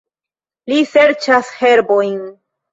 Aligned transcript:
Li 0.71 0.79
serĉas 0.95 1.53
herbojn. 1.61 2.21